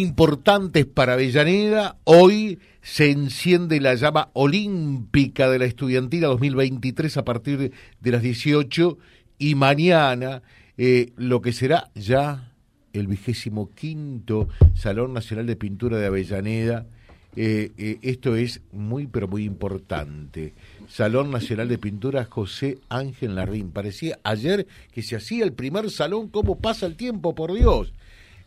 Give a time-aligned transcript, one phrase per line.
[0.00, 1.96] importantes para Avellaneda.
[2.04, 8.96] Hoy se enciende la llama olímpica de la estudiantina 2023 a partir de las 18
[9.40, 10.42] y mañana
[10.76, 12.52] eh, lo que será ya
[12.92, 16.86] el vigésimo quinto Salón Nacional de Pintura de Avellaneda.
[17.34, 20.54] Eh, eh, esto es muy pero muy importante.
[20.86, 23.72] Salón Nacional de Pintura José Ángel Larrín.
[23.72, 26.28] Parecía ayer que se hacía el primer salón.
[26.28, 27.92] ¿Cómo pasa el tiempo, por Dios?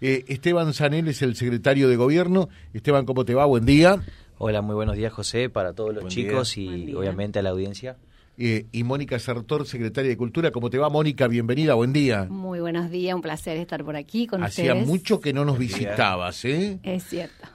[0.02, 2.50] Eh, Esteban Zanel es el secretario de Gobierno.
[2.73, 3.45] Esteban, ¿cómo te va?
[3.45, 4.01] Buen día.
[4.39, 7.97] Hola, muy buenos días, José, para todos los chicos y obviamente a la audiencia.
[8.39, 10.50] Eh, y Mónica Sartor, secretaria de Cultura.
[10.50, 11.27] ¿Cómo te va, Mónica?
[11.27, 12.25] Bienvenida, buen día.
[12.27, 14.87] Muy buenos días, un placer estar por aquí con Hacía ustedes.
[14.87, 16.79] mucho que no nos visitabas, ¿eh?
[16.82, 17.47] Es cierto.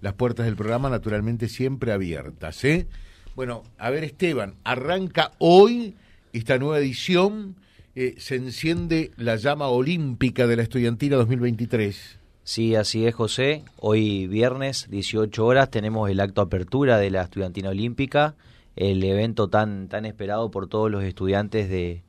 [0.00, 2.86] Las puertas del programa, naturalmente, siempre abiertas, ¿eh?
[3.34, 5.96] Bueno, a ver, Esteban, arranca hoy
[6.32, 7.56] esta nueva edición
[7.96, 12.18] eh, se enciende la llama olímpica de la estudiantina 2023.
[12.42, 13.64] Sí, así es, José.
[13.76, 18.34] Hoy viernes, 18 horas, tenemos el acto apertura de la estudiantina olímpica,
[18.76, 22.02] el evento tan, tan esperado por todos los estudiantes de,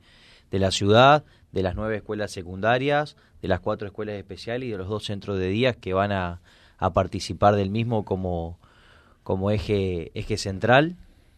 [0.50, 4.78] de la ciudad, de las nueve escuelas secundarias, de las cuatro escuelas especiales y de
[4.78, 6.40] los dos centros de días que van a,
[6.78, 8.58] a participar del mismo como,
[9.22, 10.96] como eje, eje central.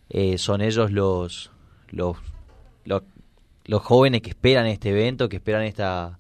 [0.09, 1.53] Eh, son ellos los,
[1.91, 2.17] los,
[2.85, 3.03] los
[3.69, 6.19] los jóvenes que esperan este evento, que esperan esta,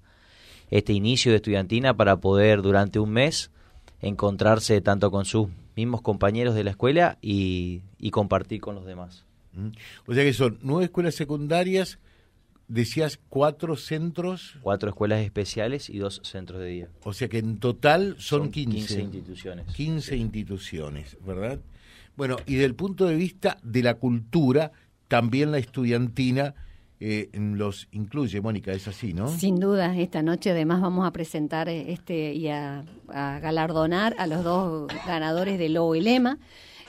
[0.70, 3.50] este inicio de estudiantina para poder durante un mes
[4.00, 9.24] encontrarse tanto con sus mismos compañeros de la escuela y, y compartir con los demás.
[10.06, 11.98] O sea que son nueve escuelas secundarias,
[12.68, 14.58] decías cuatro centros.
[14.60, 16.88] Cuatro escuelas especiales y dos centros de día.
[17.02, 19.66] O sea que en total son, son 15, 15 instituciones.
[19.74, 20.16] 15 sí.
[20.20, 21.58] instituciones, ¿verdad?
[22.14, 24.72] Bueno, y del punto de vista de la cultura,
[25.08, 26.54] también la estudiantina
[27.00, 29.28] eh, los incluye, Mónica, es así, ¿no?
[29.28, 34.92] Sin duda, esta noche además vamos a presentar este y a, galardonar a los dos
[35.06, 36.38] ganadores del Lobo y Lema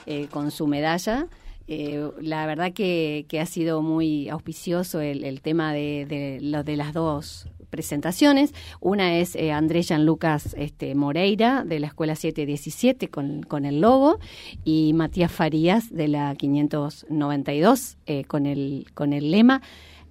[0.06, 1.26] eh, con su medalla.
[1.68, 6.64] Eh, la verdad que, que, ha sido muy auspicioso el, el tema de, de, los
[6.64, 8.52] de las dos presentaciones.
[8.80, 14.18] Una es eh, Andrés Lucas este, Moreira de la Escuela 717 con, con el logo
[14.64, 19.62] y Matías Farías de la 592 eh, con, el, con el lema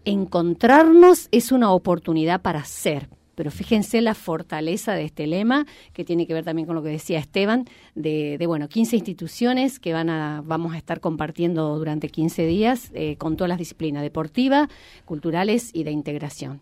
[0.09, 3.09] encontrarnos es una oportunidad para ser.
[3.35, 6.89] Pero fíjense la fortaleza de este lema, que tiene que ver también con lo que
[6.89, 7.65] decía Esteban,
[7.95, 12.91] de, de bueno, 15 instituciones que van a, vamos a estar compartiendo durante 15 días
[12.93, 14.67] eh, con todas las disciplinas, deportiva,
[15.05, 16.59] culturales y de integración.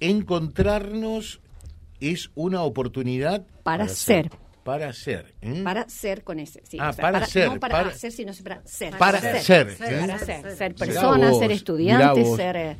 [0.00, 1.40] Encontrarnos
[2.00, 4.28] es una oportunidad para, para ser.
[4.28, 4.38] ser.
[4.64, 5.34] Para ser.
[5.40, 5.60] ¿eh?
[5.64, 6.62] Para ser con ese.
[6.68, 7.48] Sí, ah, o sea, para, para, ser.
[7.48, 8.90] No para, para hacer, sino para ser.
[8.96, 9.74] Para, para ser.
[9.74, 10.00] Ser, ¿eh?
[10.00, 10.56] para ser.
[10.56, 12.56] Ser persona, vos, ser estudiante, ser.
[12.56, 12.76] Eh,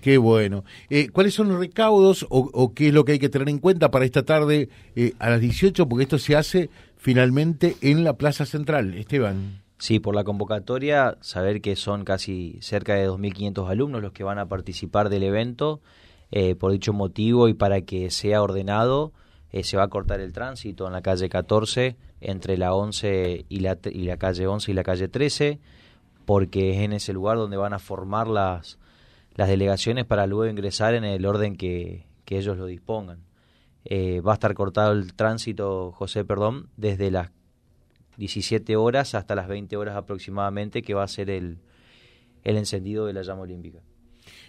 [0.00, 0.64] Qué bueno.
[0.88, 3.58] Eh, ¿Cuáles son los recaudos o, o, qué es lo que hay que tener en
[3.58, 5.88] cuenta para esta tarde eh, a las 18?
[5.88, 9.62] Porque esto se hace finalmente en la Plaza Central, Esteban.
[9.78, 14.38] Sí, por la convocatoria, saber que son casi cerca de 2.500 alumnos los que van
[14.38, 15.80] a participar del evento.
[16.32, 19.12] Eh, por dicho motivo y para que sea ordenado,
[19.52, 23.60] eh, se va a cortar el tránsito en la calle 14 entre la 11 y
[23.60, 25.60] la, y la calle 11 y la calle 13,
[26.24, 28.78] porque es en ese lugar donde van a formar las,
[29.34, 33.20] las delegaciones para luego ingresar en el orden que, que ellos lo dispongan.
[33.84, 37.30] Eh, va a estar cortado el tránsito, José, perdón, desde las
[38.16, 41.58] 17 horas hasta las 20 horas aproximadamente, que va a ser el,
[42.42, 43.78] el encendido de la llama olímpica.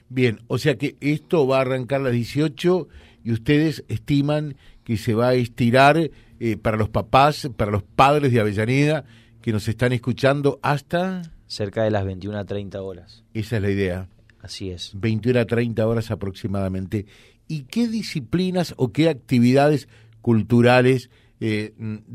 [0.10, 2.88] Bien, o sea que esto va a arrancar a las 18
[3.28, 4.56] y ustedes estiman
[4.86, 9.04] que se va a estirar eh, para los papás, para los padres de Avellaneda
[9.42, 11.24] que nos están escuchando hasta...
[11.46, 13.26] Cerca de las 21 a 30 horas.
[13.34, 14.08] Esa es la idea.
[14.42, 14.94] Así es.
[14.96, 17.06] 21 a 30 horas aproximadamente.
[17.50, 19.90] ¿Y qué disciplinas o qué actividades
[20.22, 21.10] culturales
[21.42, 21.74] eh,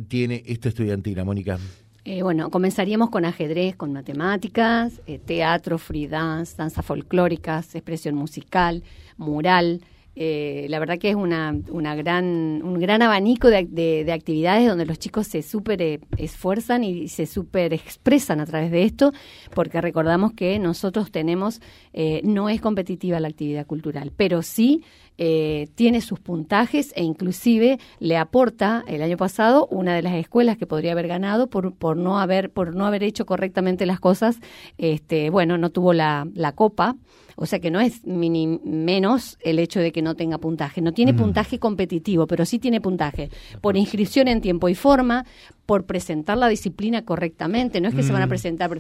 [0.08, 1.58] tiene esta estudiantina, Mónica?
[2.06, 8.82] Eh, bueno, comenzaríamos con ajedrez, con matemáticas, eh, teatro, free dance, danzas folclóricas, expresión musical,
[9.18, 9.82] mural.
[10.14, 14.68] Eh, la verdad que es una, una gran, un gran abanico de, de, de actividades
[14.68, 19.12] donde los chicos se súper eh, esfuerzan y se súper expresan a través de esto,
[19.54, 21.60] porque recordamos que nosotros tenemos,
[21.94, 24.84] eh, no es competitiva la actividad cultural, pero sí
[25.18, 30.56] eh, tiene sus puntajes e inclusive le aporta el año pasado una de las escuelas
[30.56, 34.38] que podría haber ganado por, por no haber por no haber hecho correctamente las cosas
[34.78, 36.97] este bueno no tuvo la, la copa.
[37.34, 40.82] O sea que no es mini, menos el hecho de que no tenga puntaje.
[40.82, 41.16] No tiene mm.
[41.16, 43.30] puntaje competitivo pero sí tiene puntaje.
[43.60, 45.24] Por inscripción en tiempo y forma
[45.66, 48.06] por presentar la disciplina correctamente no es que mm.
[48.06, 48.70] se van a presentar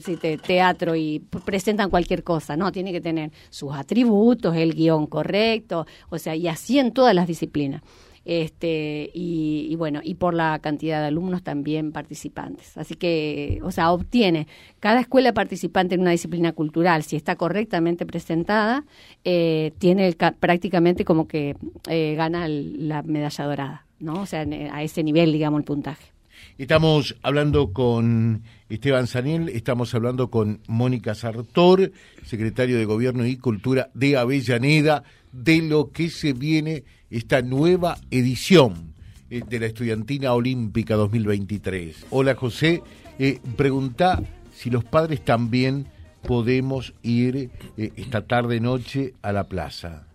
[0.44, 6.18] teatro y presentan cualquier cosa no tiene que tener sus atributos el guion correcto o
[6.18, 7.82] sea, y así en todas las disciplinas.
[8.24, 12.78] este, y, bueno, y por la cantidad de alumnos también participantes.
[12.78, 14.46] Así que, o sea, obtiene
[14.78, 18.84] cada escuela participante en una disciplina cultural, si está correctamente presentada,
[19.24, 21.56] eh, tiene prácticamente como que
[21.88, 24.22] eh, gana la medalla dorada, ¿no?
[24.22, 26.12] O sea, a ese nivel, digamos, el puntaje.
[26.58, 31.92] Estamos hablando con Esteban Saniel, estamos hablando con Mónica Sartor,
[32.24, 38.94] secretario de Gobierno y Cultura de Avellaneda, de lo que se viene esta nueva edición
[39.30, 42.06] eh, de la Estudiantina Olímpica 2023.
[42.10, 42.82] Hola José,
[43.18, 44.22] eh, pregunta
[44.54, 45.86] si los padres también
[46.22, 50.06] podemos ir eh, esta tarde-noche a la plaza.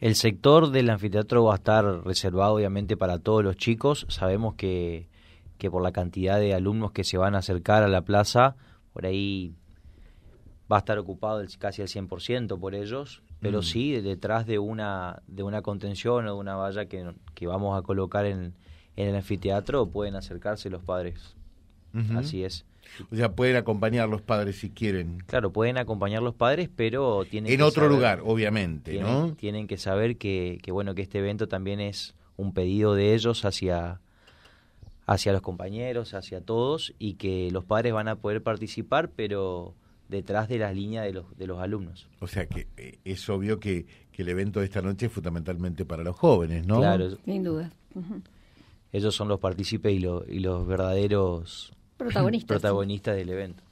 [0.00, 4.04] El sector del anfiteatro va a estar reservado obviamente para todos los chicos.
[4.08, 5.06] Sabemos que
[5.62, 8.56] que por la cantidad de alumnos que se van a acercar a la plaza,
[8.92, 9.54] por ahí
[10.70, 13.62] va a estar ocupado el, casi al 100% por ellos, pero mm.
[13.62, 17.82] sí detrás de una, de una contención o de una valla que, que vamos a
[17.82, 18.54] colocar en,
[18.96, 21.36] en, el anfiteatro pueden acercarse los padres.
[22.16, 22.64] Así es.
[23.12, 25.22] O sea, pueden acompañar los padres si quieren.
[25.26, 29.34] Claro, pueden acompañar los padres, pero tienen en otro lugar, obviamente, tienen, ¿no?
[29.34, 33.44] Tienen que saber que, que bueno que este evento también es un pedido de ellos
[33.44, 34.00] hacia
[35.12, 39.74] hacia los compañeros, hacia todos y que los padres van a poder participar, pero
[40.08, 42.08] detrás de las líneas de los, de los alumnos.
[42.20, 45.84] O sea que eh, es obvio que, que, el evento de esta noche es fundamentalmente
[45.84, 46.78] para los jóvenes, ¿no?
[46.78, 47.16] Claro.
[47.24, 47.70] Sin duda.
[48.92, 53.62] Ellos son los partícipes y, y los verdaderos protagonistas, protagonistas del evento.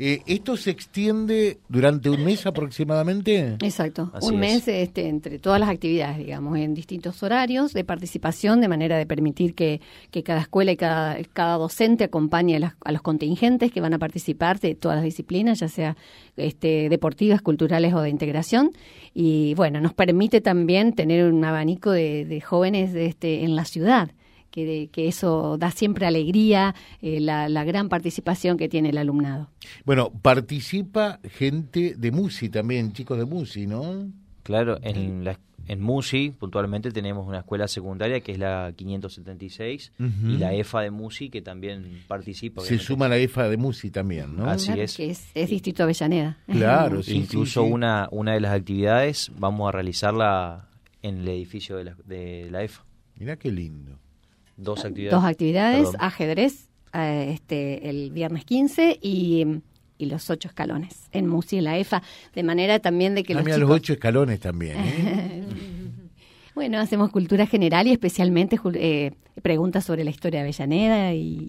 [0.00, 3.56] Eh, ¿Esto se extiende durante un mes aproximadamente?
[3.60, 8.68] Exacto, un mes este, entre todas las actividades, digamos, en distintos horarios de participación, de
[8.68, 9.80] manera de permitir que,
[10.12, 14.60] que cada escuela y cada, cada docente acompañe a, los contingentes que van a participar
[14.60, 15.96] de todas las disciplinas, ya sea
[16.36, 18.70] este, deportivas, culturales o de integración.
[19.14, 24.10] Y bueno, nos permite también tener un abanico de, de jóvenes este, en la ciudad
[24.50, 29.50] que, eso da siempre alegría, eh, la, gran participación que tiene el alumnado.
[29.84, 34.10] Bueno, participa gente de MUSI también, chicos de MUSI, ¿no?
[34.42, 40.38] Claro, en la en MUSI, puntualmente, tenemos una escuela secundaria que es la 576 y
[40.38, 42.62] la EFA de MUSI que también participa.
[42.62, 44.48] Se suma la EFA de MUSI también, ¿no?
[44.48, 44.96] Así es.
[44.96, 45.30] Que es.
[45.34, 45.50] es.
[45.50, 46.38] Distrito Avellaneda.
[46.46, 47.16] Claro, sí.
[47.16, 50.68] Incluso Una, una de las actividades vamos a realizarla
[51.02, 52.86] en el edificio de la, de la EFA.
[53.16, 53.98] Mira qué lindo.
[54.58, 55.12] Dos actividades.
[55.12, 59.46] Dos actividades, ajedrez eh, este, el viernes 15 y,
[59.98, 62.02] y, los ocho escalones en MUSI y la EFA,
[62.34, 64.76] de manera también de que ah, los, los ocho escalones también.
[64.78, 65.44] ¿eh?
[66.54, 69.12] bueno, hacemos cultura general y especialmente eh,
[69.42, 71.48] preguntas sobre la historia de Avellaneda y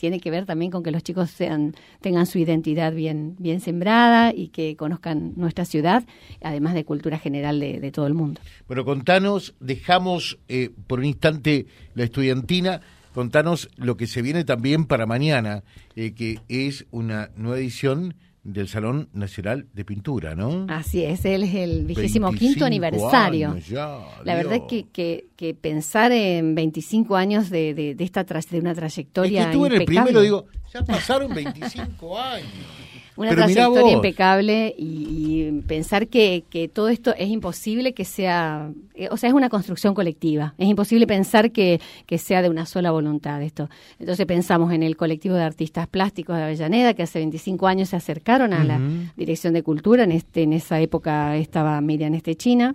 [0.00, 4.32] tiene que ver también con que los chicos sean tengan su identidad bien bien sembrada
[4.34, 6.04] y que conozcan nuestra ciudad,
[6.40, 8.40] además de cultura general de, todo el mundo.
[8.66, 12.80] Bueno, contanos, dejamos eh, por un instante la estudiantina,
[13.12, 15.64] contanos lo que se viene también para mañana,
[15.96, 20.66] eh, que es una nueva edición del Salón Nacional de Pintura, ¿no?
[20.68, 23.56] Así es, él es el vigésimo quinto aniversario.
[24.24, 28.74] la verdad que, que, que, pensar en 25 años de, de, de esta de una
[28.74, 29.40] trayectoria.
[29.40, 32.48] Es que estuve en el primero, digo, ya pasaron 25 años.
[33.16, 39.16] Una trayectoria impecable y, pensar que, que, todo esto es imposible que sea, eh, o
[39.16, 40.54] sea, es una construcción colectiva.
[40.58, 43.68] Es imposible pensar que, que sea de una sola voluntad esto.
[43.98, 47.96] Entonces pensamos en el colectivo de artistas plásticos de Avellaneda, que hace 25 años se
[47.96, 48.80] acercaron a la
[49.16, 50.04] Dirección de Cultura.
[50.04, 52.74] En, este, en esa época estaba Miriam Estechina,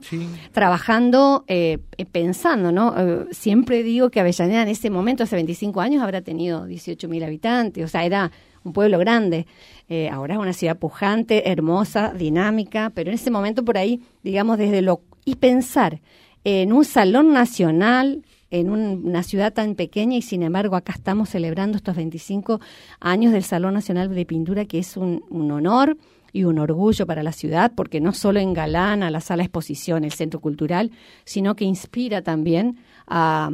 [0.52, 2.94] trabajando, eh, eh, pensando, ¿no?
[3.32, 7.84] siempre digo que Avellaneda en ese momento, hace 25 años, habrá tenido 18.000 habitantes.
[7.84, 8.32] O sea, era
[8.66, 9.48] un pueblo grande.
[9.88, 14.58] Eh, ahora es una ciudad pujante, hermosa, dinámica, pero en ese momento por ahí, digamos,
[14.58, 15.02] desde lo...
[15.24, 16.02] Y pensar
[16.44, 21.78] en un salón nacional, en una ciudad tan pequeña y sin embargo acá estamos celebrando
[21.78, 22.60] estos 25
[23.00, 25.98] años del Salón Nacional de Pintura, que es un, honor
[26.32, 30.40] y un orgullo para la ciudad, porque no solo engalana la sala exposición, el centro
[30.40, 30.92] cultural,
[31.24, 33.50] sino que inspira también a,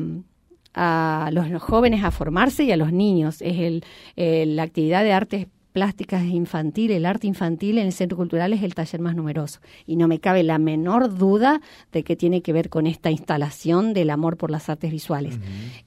[0.74, 3.42] a los jóvenes a formarse y a los niños.
[3.42, 8.54] Es el, la actividad de artes plásticas infantil, el arte infantil en el centro cultural
[8.54, 9.60] es el taller más numeroso.
[9.86, 11.62] Y no me cabe la menor duda
[11.92, 15.40] de que tiene que ver con esta instalación del amor por las artes visuales.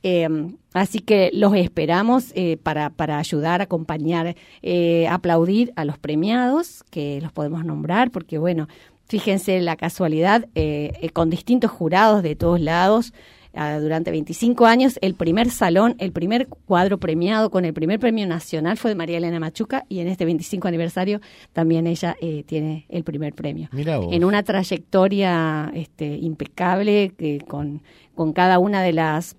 [0.02, 0.28] Eh,
[0.72, 7.20] así que los esperamos eh, para, para ayudar, acompañar, eh, aplaudir a los premiados, que
[7.20, 8.68] los podemos nombrar, porque bueno,
[9.06, 10.46] fíjense la casualidad,
[11.12, 13.12] con distintos jurados de todos lados,
[13.80, 14.98] durante 25 años.
[15.00, 19.18] El primer salón, el primer cuadro premiado con el primer premio nacional fue de María
[19.18, 21.20] Elena Machuca y en este 25 aniversario
[21.52, 23.68] también ella eh, tiene el primer premio.
[23.72, 27.82] En una trayectoria este, impecable que con,
[28.14, 29.36] con cada una de las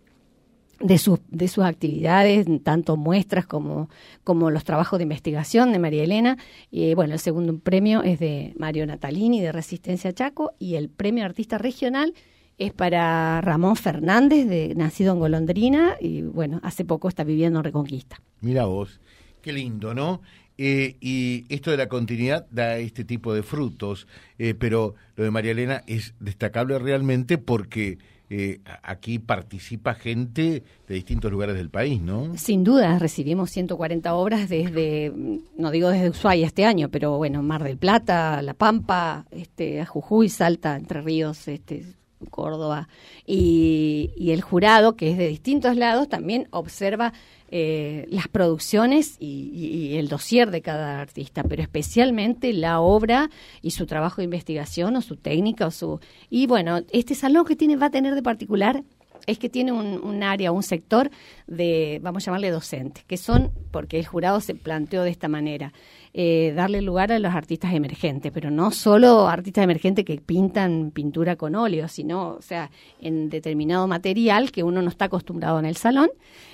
[0.79, 3.89] de, sus de sus actividades, tanto muestras como,
[4.24, 6.38] como los trabajos de investigación de María Elena.
[6.72, 11.25] Y bueno, el segundo premio es de Mario Natalini de Resistencia Chaco y el premio
[11.25, 12.13] Artista Regional
[12.58, 17.66] es para Ramón Fernández, de, nacido en Golondrina, y bueno, hace poco está viviendo en
[17.66, 18.22] Reconquista.
[18.42, 19.00] Mira vos,
[19.42, 20.22] qué lindo, ¿no?
[20.58, 24.08] Eh, y esto de la continuidad da este tipo de frutos,
[24.40, 27.98] eh, pero lo de María Elena es destacable realmente porque
[28.30, 32.36] eh, aquí participa gente de distintos lugares del país, ¿no?
[32.38, 35.12] Sin duda, recibimos 140 obras desde,
[35.58, 40.30] no digo desde Ushuaia este año, pero bueno, Mar del Plata, La Pampa, este, Jujuy,
[40.30, 41.86] Salta, Entre Ríos, este,
[42.25, 42.88] Córdoba.
[43.25, 47.13] Y, y el jurado, que es de distintos lados, también observa
[47.51, 53.29] eh, las producciones y, el dossier de cada artista, pero especialmente la obra
[53.62, 56.00] y su trabajo de investigación o su técnica o su
[56.32, 58.84] y bueno este salón que tiene va a tener de particular
[59.27, 61.12] es que tiene un, un, área, un sector
[61.48, 65.72] de, vamos a llamarle docentes, que son, porque el jurado se planteó de esta manera,
[66.17, 71.36] eh, darle lugar a los artistas emergentes, pero no solo artistas emergentes que pintan pintura
[71.36, 75.75] con óleo, sino, o sea, en determinado material que uno no está acostumbrado en el
[75.75, 76.07] salón.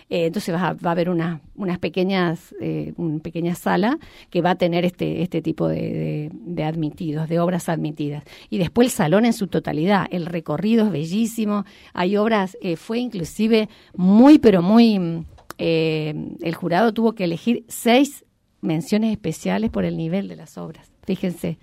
[0.09, 3.99] Eh, entonces va a, va a haber una, unas pequeñas, eh, una pequeña sala
[4.31, 6.31] que va a tener este, este tipo de,
[6.65, 8.23] admitidos, de obras admitidas.
[8.49, 12.97] Y después el salón en su totalidad, el recorrido es bellísimo, hay obras, eh, fue
[12.97, 15.23] inclusive muy, pero muy...
[15.59, 18.25] el jurado tuvo que elegir seis
[18.61, 20.91] menciones especiales por el nivel de las obras.
[21.03, 21.57] Fíjense,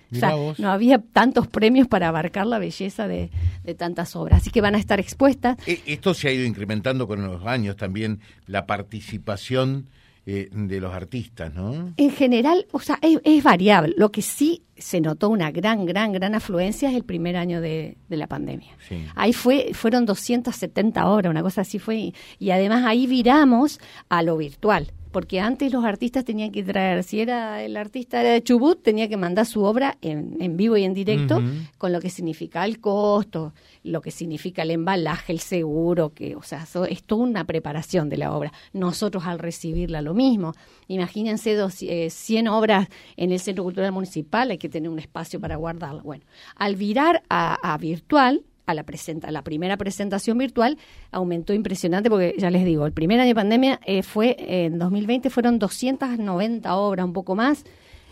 [0.58, 3.30] no había tantos premios para abarcar la belleza de,
[3.76, 5.56] tantas obras, así que van a estar expuestas.
[5.66, 9.88] E, esto se ha ido incrementando con los años también, la participación
[10.26, 11.94] eh, de los artistas, ¿no?
[11.96, 13.94] En general, o sea, es, variable.
[13.96, 17.96] Lo que sí se notó una gran, gran, gran afluencia es el primer año de,
[18.08, 18.76] la pandemia.
[19.14, 24.36] Ahí fue, fueron 270 obras, una cosa así fue, y además ahí viramos a lo
[24.36, 28.82] virtual porque antes los artistas tenían que traer, si era el artista era de Chubut,
[28.82, 31.42] tenía que mandar su obra en, en vivo y en directo,
[31.78, 36.42] con lo que significa el costo, lo que significa el embalaje, el seguro, que, o
[36.42, 38.52] sea, es toda una preparación de la obra.
[38.72, 40.52] Nosotros al recibirla lo mismo.
[40.88, 45.40] Imagínense dos, 100 eh, obras en el Centro Cultural Municipal, hay que tener un espacio
[45.40, 46.02] para guardarla.
[46.02, 46.24] Bueno,
[46.56, 50.76] al virar a, a virtual, a la, presenta, la primera presentación virtual
[51.10, 55.30] aumentó impresionante porque ya les digo, el primer año de pandemia eh, fue en 2020
[55.30, 57.64] fueron 290 obras, un poco más,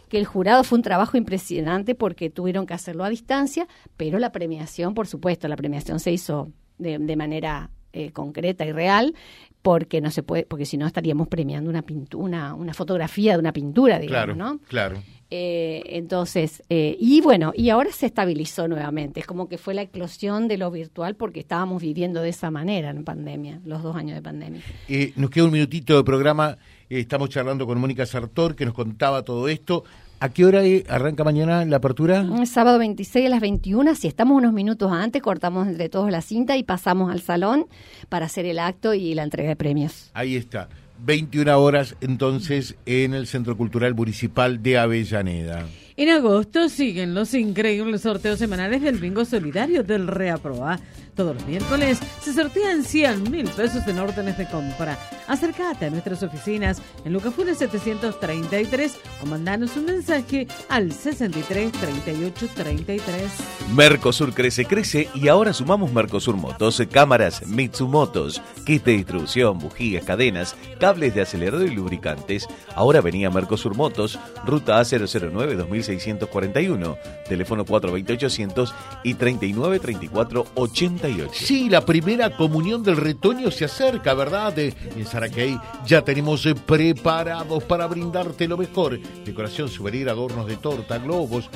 [0.08, 4.32] que el jurado fue un trabajo impresionante porque tuvieron que hacerlo a distancia, pero la
[4.32, 9.14] premiación, por supuesto, la premiación se hizo de, de manera eh, concreta y real
[9.60, 13.52] porque no se puede porque si no estaríamos premiando una pintura una, fotografía de una
[13.52, 19.21] pintura digamos claro, no claro eh, entonces, eh, y bueno, y ahora se estabilizó nuevamente.
[19.21, 22.90] Es como que fue la eclosión de lo virtual porque estábamos viviendo de esa manera
[22.90, 24.62] en pandemia, los dos años de pandemia.
[24.88, 26.56] Eh, nos queda un minutito de programa.
[26.88, 29.85] estamos charlando con Mónica Sartor, que nos contaba todo esto.
[30.18, 32.23] ¿A qué hora arranca mañana la apertura?
[32.23, 33.95] Mm, sábado 26 a las 21.
[33.97, 37.66] Si estamos unos minutos antes, cortamos entre todos la cinta y pasamos al salón
[38.09, 40.11] para hacer el acto y la entrega de premios.
[40.14, 40.68] Ahí está.
[40.98, 45.66] 21 horas entonces en el Centro Cultural Municipal de Avellaneda.
[45.96, 50.78] En agosto siguen los increíbles sorteos semanales del Bingo Solidario del Reaproa.
[51.16, 54.99] Todos los miércoles se sortean 100 mil pesos en órdenes de compra.
[55.26, 63.30] Acércate a nuestras oficinas en Lucafune 733 o mandanos un mensaje al 63 38 33.
[63.75, 70.54] Mercosur crece, crece y ahora sumamos Mercosur Motos, cámaras Mitsumotos, kit de distribución, bujías, cadenas,
[70.78, 72.46] cables de acelerador y lubricantes.
[72.75, 82.82] Ahora venía Mercosur Motos, ruta A009 2641, teléfono 42800 y 393480 Sí, la primera comunión
[82.82, 84.58] del retoño se acerca, ¿verdad?
[84.58, 88.98] en Saraquey ya tenemos eh, preparados para brindarte lo mejor.
[89.25, 91.48] Decoración, souvenir, adornos de torta, globos,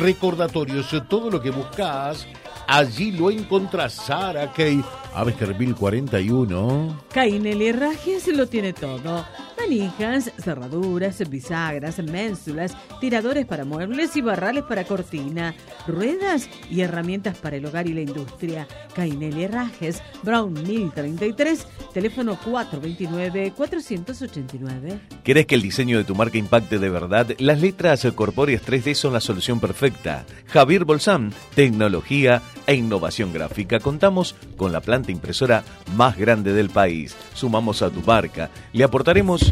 [0.00, 2.26] recordatorios, eh, todo lo que buscas.
[2.66, 4.82] Allí lo encontrás, Saraquey,
[5.14, 7.04] Abesterville 41.
[7.12, 9.24] Cainel y Rajes lo tiene todo
[9.60, 15.54] manijas, cerraduras, bisagras, ménsulas, tiradores para muebles y barrales para cortina,
[15.86, 18.68] ruedas y herramientas para el hogar y la industria.
[18.94, 25.00] Cainel Herrajes, Brown 1033, teléfono 429-489.
[25.22, 27.28] ¿Querés que el diseño de tu marca impacte de verdad?
[27.38, 30.24] Las letras corpóreas 3D son la solución perfecta.
[30.46, 33.80] Javier Bolsán, tecnología e innovación gráfica.
[33.80, 35.64] Contamos con la planta impresora
[35.96, 37.16] más grande del país.
[37.34, 38.50] Sumamos a tu marca.
[38.72, 39.47] Le aportaremos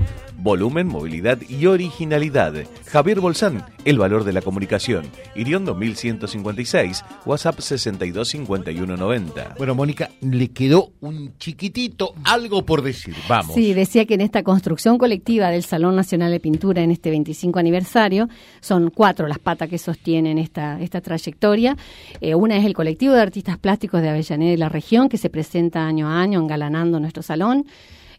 [0.46, 2.54] volumen, movilidad y originalidad.
[2.86, 5.06] Javier Bolsán, el valor de la comunicación.
[5.34, 9.56] Iriondo 1156, WhatsApp 625190.
[9.58, 13.16] Bueno, Mónica, le quedó un chiquitito algo por decir.
[13.28, 13.56] Vamos.
[13.56, 17.58] Sí, decía que en esta construcción colectiva del Salón Nacional de Pintura en este 25
[17.58, 18.28] aniversario,
[18.60, 21.76] son cuatro las patas que sostienen esta, esta trayectoria.
[22.20, 25.28] Eh, una es el colectivo de artistas plásticos de Avellaneda y la región, que se
[25.28, 27.66] presenta año a año engalanando nuestro salón.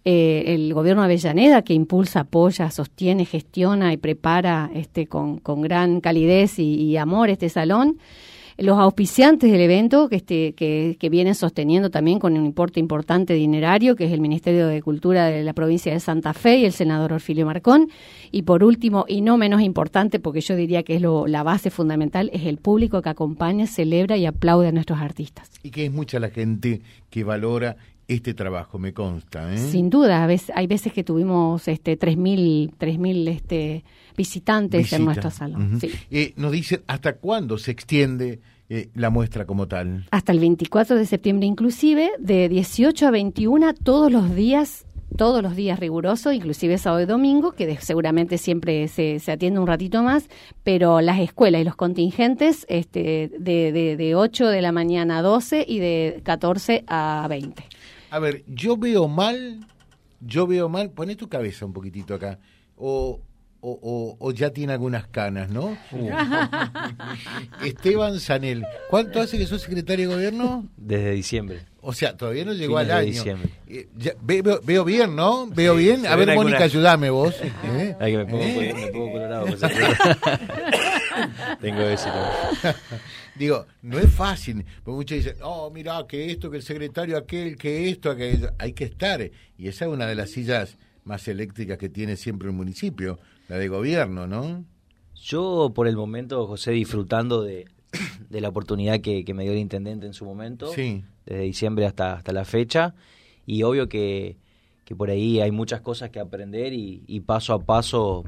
[0.06, 5.62] Eh, el gobierno de Avellaneda que impulsa, apoya, sostiene, gestiona y prepara este, con, con
[5.62, 7.98] gran calidez y, amor este salón.
[8.58, 13.36] Los auspiciantes del evento que, este, que, que vienen sosteniendo también con un importe importante
[13.36, 16.72] dinerario, que es el Ministerio de Cultura de la provincia de Santa Fe y el
[16.72, 17.90] senador Orfilio Marcón.
[18.32, 21.70] Y por último, y no menos importante, porque yo diría que es lo, la base
[21.70, 25.52] fundamental, es el público que acompaña, celebra y aplaude a nuestros artistas.
[25.62, 29.54] Y que es mucha la gente que valora este trabajo, me consta.
[29.54, 29.58] ¿eh?
[29.58, 33.84] Sin duda, a veces, hay veces que tuvimos este 3.000 3000 este,
[34.16, 34.96] visitantes Visita.
[34.96, 35.62] en nuestro salón.
[35.62, 35.80] Uh -huh.
[35.82, 35.92] sí.
[36.12, 40.06] eh, nos dicen hasta cuándo se extiende eh, la muestra como tal.
[40.12, 44.86] Hasta el 24 de septiembre inclusive, de 18 a 21 todos los días
[45.16, 49.60] todos los días riguroso, inclusive sábado y domingo, que de, seguramente siempre se, se, atiende
[49.60, 50.28] un ratito más,
[50.64, 55.22] pero las escuelas y los contingentes este, de, de, de 8 de la mañana a
[55.22, 57.64] 12 y de 14 a 20.
[58.12, 59.60] A ver, yo veo mal,
[60.22, 62.40] yo veo mal, poné tu cabeza un poquitito acá,
[62.78, 63.20] o,
[63.60, 65.78] o, o, o ya tiene algunas canas, ¿no?
[65.92, 66.10] Uh.
[67.66, 70.66] Esteban Sanel, ¿cuánto hace que sos secretario de gobierno?
[70.78, 71.66] Desde diciembre.
[71.82, 73.06] O sea, todavía no llegó Fines al de año.
[73.18, 73.50] diciembre.
[73.70, 75.48] Eh, ya, veo, veo, bien, ¿no?
[75.48, 76.06] Veo Sí, bien.
[76.06, 77.34] A ver, Mónica, algunas- ayúdame vos.
[77.42, 77.96] ¿eh?
[78.00, 78.74] Ay, que me pongo, ¿Eh?
[78.76, 79.46] me pongo colorado.
[81.62, 81.80] Tengo.
[81.82, 81.88] ¿no?
[83.36, 87.56] Digo, no es fácil, porque muchos dicen, oh, mira, que esto, que el secretario aquel,
[87.58, 89.22] que esto, que hay que estar.
[89.58, 93.58] Y esa es una de las sillas más eléctricas que tiene siempre el municipio, la
[93.58, 94.66] de gobierno, ¿no?
[95.16, 97.66] Yo, por el momento, José, disfrutando de,
[98.30, 101.04] de la oportunidad que, que me dio el intendente en su momento, Sí.
[101.26, 102.94] desde diciembre hasta, hasta la fecha,
[103.46, 104.38] y obvio que,
[104.84, 108.26] que por ahí hay muchas cosas que aprender y, y paso a paso,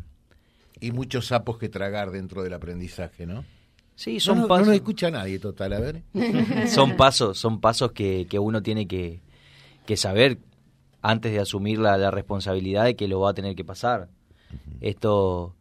[0.80, 3.44] Y muchos sapos que tragar dentro del aprendizaje, ¿no?
[3.96, 6.04] sí, No, son no, no pasos, nos escucha nadie, total, a ver.
[6.70, 9.22] son pasos, son pasos que, que uno tiene que,
[9.86, 10.40] que saber
[11.02, 14.10] antes de asumir la, la responsabilidad de que lo va a tener que pasar.
[14.82, 15.54] Esto,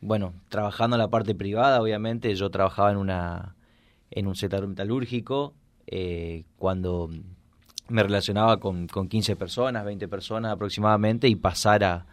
[0.00, 3.56] bueno, trabajando en la parte privada, obviamente, yo trabajaba en una
[4.10, 5.54] en un sector metalúrgico
[5.86, 7.10] eh, cuando
[7.88, 12.06] me relacionaba con, con 15 personas, 20 personas aproximadamente y pasar a,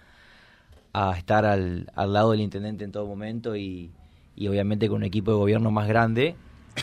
[0.94, 3.90] a estar al, al lado del intendente en todo momento y,
[4.36, 6.36] y obviamente con un equipo de gobierno más grande.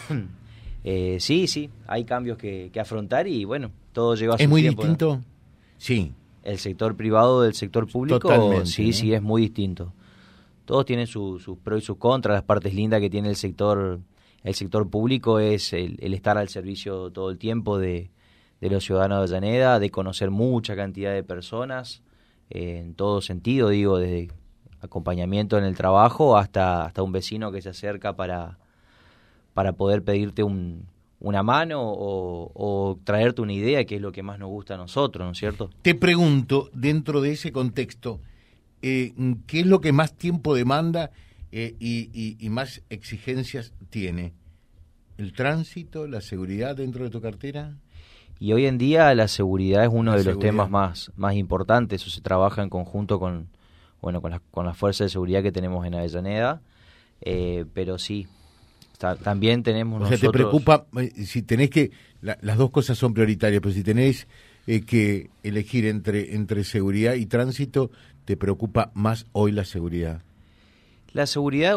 [0.85, 4.49] eh, sí, sí, hay cambios que, que afrontar y bueno, todo lleva a su ¿Es
[4.49, 4.89] muy tiempo, ¿no?
[4.89, 5.21] distinto?
[5.79, 6.13] Sí.
[6.43, 8.93] El sector privado del sector público, Totalmente, sí, ¿no?
[8.93, 9.93] sí, es muy distinto.
[10.65, 12.35] Todos tienen su- sus pros y sus contras.
[12.35, 14.01] Las partes lindas que tiene el sector,
[14.45, 18.09] el sector público es el, el estar al servicio todo el tiempo de,
[18.61, 22.03] de los ciudadanos de Avellaneda, de conocer mucha cantidad de personas,
[22.51, 24.29] en todo sentido, digo, desde
[24.81, 28.59] acompañamiento en el trabajo hasta, hasta un vecino que se acerca para,
[29.55, 30.87] para poder pedirte un,
[31.21, 35.25] una mano o, traerte una idea, que es lo que más nos gusta a nosotros,
[35.27, 35.71] ¿no es cierto?
[35.83, 38.21] Te pregunto, dentro de ese contexto,
[38.83, 39.13] eh,
[39.47, 41.11] ¿qué es lo que más tiempo demanda
[41.53, 44.33] eh, y- y más exigencias tiene?
[45.19, 47.77] ¿El tránsito, la seguridad dentro de tu cartera?
[48.41, 52.01] Y hoy en día la seguridad es uno La de los temas más, más importantes.
[52.01, 53.49] Eso se trabaja en conjunto con,
[54.01, 56.63] bueno, con, las con las fuerzas de seguridad que tenemos en Avellaneda.
[57.21, 58.27] Eh, pero sí,
[58.97, 60.33] ta- también tenemos O sea, te nosotros...
[60.51, 61.91] preocupa, eh, si tenés que,
[62.23, 64.27] la- las dos cosas son prioritarias, pero si tenés
[64.67, 67.91] eh, que elegir entre, entre seguridad y tránsito,
[68.25, 70.23] te preocupa más hoy la seguridad.
[71.13, 71.77] La seguridad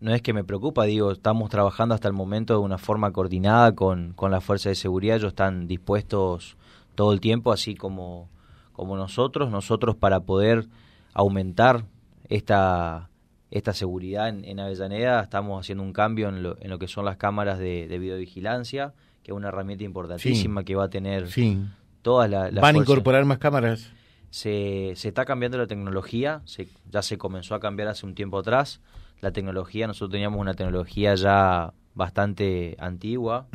[0.00, 3.74] no es que me preocupa, digo, estamos trabajando hasta el momento de una forma coordinada
[3.74, 6.56] con, con las fuerzas de seguridad, ellos están dispuestos
[6.94, 8.28] todo el tiempo, así como,
[8.72, 10.66] como nosotros, nosotros para poder
[11.14, 11.84] aumentar
[12.28, 13.10] esta,
[13.50, 17.04] esta seguridad en, en Avellaneda, estamos haciendo un cambio en lo, en lo que son
[17.04, 21.58] las cámaras de, de videovigilancia, que es una herramienta importantísima que va a tener Sí.
[22.02, 23.90] todas la- las ¿Van a incorporar más cámaras?
[24.30, 28.38] se, se está cambiando la tecnología, se, ya se comenzó a cambiar hace un tiempo
[28.38, 28.80] atrás.
[29.20, 33.46] La tecnología, nosotros teníamos una tecnología ya bastante antigua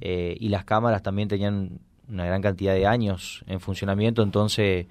[0.00, 4.86] eh, y las cámaras también tenían una gran cantidad de años en funcionamiento, entonces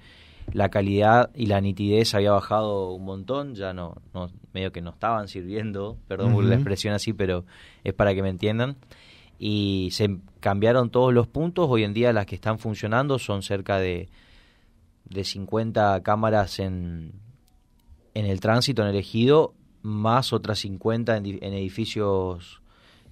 [0.52, 4.90] la calidad y la nitidez había bajado un montón, ya no, no medio que no
[4.90, 7.44] estaban sirviendo, perdón por la expresión así, pero
[7.82, 8.76] es para que me entiendan.
[9.38, 13.78] Y se cambiaron todos los puntos, hoy en día las que están funcionando son cerca
[13.78, 14.08] de,
[15.08, 17.12] de 50 cámaras en,
[18.12, 22.60] en el tránsito, en el ejido, más otras 50 en, di- en edificios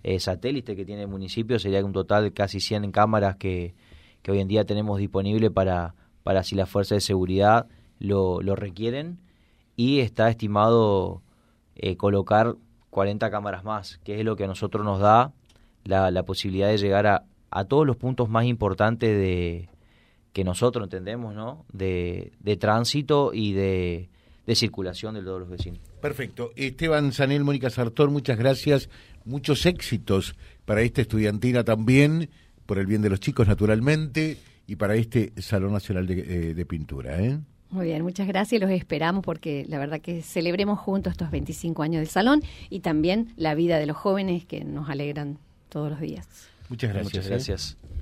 [0.02, 3.74] eh, satélite que tiene el municipio, sería un total de casi 100 cámaras que,
[4.22, 7.66] que hoy en día tenemos disponible para, para si las fuerzas de seguridad
[8.00, 9.18] lo, lo requieren
[9.76, 11.22] y está estimado
[11.76, 12.56] eh, colocar
[12.90, 15.32] 40 cámaras más, que es lo que a nosotros nos da
[15.84, 19.68] la, la posibilidad de llegar a, a todos los puntos más importantes de
[20.32, 21.64] que nosotros entendemos, ¿no?
[21.72, 24.08] De, de tránsito y de,
[24.46, 25.80] de circulación de todos los vecinos.
[26.02, 26.52] Perfecto.
[26.56, 28.90] Esteban Sanel, Mónica Sartor, muchas gracias.
[29.24, 30.34] Muchos éxitos
[30.64, 32.28] para esta estudiantina también,
[32.66, 34.36] por el bien de los chicos, naturalmente,
[34.66, 37.22] y para este Salón Nacional de, eh, de Pintura.
[37.22, 37.38] ¿eh?
[37.70, 38.60] Muy bien, muchas gracias.
[38.60, 43.32] Los esperamos porque la verdad que celebremos juntos estos 25 años del salón y también
[43.36, 45.38] la vida de los jóvenes que nos alegran
[45.68, 46.26] todos los días.
[46.68, 47.30] Muchas gracias.
[47.30, 48.01] Muchas ¿eh?